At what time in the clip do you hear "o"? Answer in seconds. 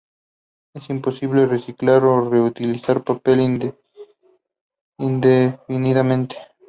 2.05-2.27